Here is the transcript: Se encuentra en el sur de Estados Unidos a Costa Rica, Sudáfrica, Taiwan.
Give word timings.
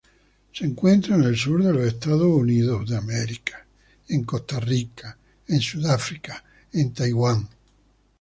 Se 0.51 0.65
encuentra 0.65 1.13
en 1.13 1.25
el 1.25 1.37
sur 1.37 1.63
de 1.63 1.87
Estados 1.87 2.25
Unidos 2.25 2.91
a 2.91 3.03
Costa 4.25 4.59
Rica, 4.59 5.15
Sudáfrica, 5.59 6.43
Taiwan. 6.91 7.47